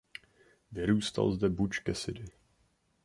[0.71, 2.25] Vyrůstal zde Butch Cassidy.